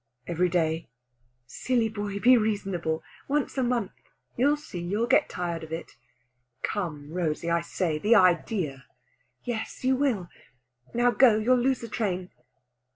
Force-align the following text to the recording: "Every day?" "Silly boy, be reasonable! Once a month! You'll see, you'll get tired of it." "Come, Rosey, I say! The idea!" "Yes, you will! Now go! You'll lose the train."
"Every 0.25 0.49
day?" 0.49 0.89
"Silly 1.45 1.87
boy, 1.87 2.17
be 2.19 2.35
reasonable! 2.35 3.03
Once 3.27 3.55
a 3.59 3.61
month! 3.61 3.91
You'll 4.35 4.57
see, 4.57 4.79
you'll 4.79 5.05
get 5.05 5.29
tired 5.29 5.63
of 5.63 5.71
it." 5.71 5.91
"Come, 6.63 7.13
Rosey, 7.13 7.51
I 7.51 7.61
say! 7.61 7.99
The 7.99 8.15
idea!" 8.15 8.85
"Yes, 9.43 9.83
you 9.83 9.95
will! 9.95 10.27
Now 10.95 11.11
go! 11.11 11.37
You'll 11.37 11.61
lose 11.61 11.81
the 11.81 11.87
train." 11.87 12.31